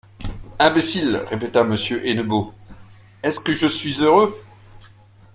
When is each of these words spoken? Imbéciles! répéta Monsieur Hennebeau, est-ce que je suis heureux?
Imbéciles! 0.57 1.17
répéta 1.29 1.63
Monsieur 1.63 2.03
Hennebeau, 2.03 2.55
est-ce 3.21 3.39
que 3.39 3.53
je 3.53 3.67
suis 3.67 4.01
heureux? 4.01 4.35